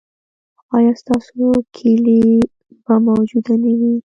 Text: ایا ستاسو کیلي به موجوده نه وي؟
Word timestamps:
ایا 0.75 0.91
ستاسو 1.01 1.45
کیلي 1.75 2.21
به 2.83 2.95
موجوده 3.07 3.53
نه 3.63 3.71
وي؟ 3.79 3.93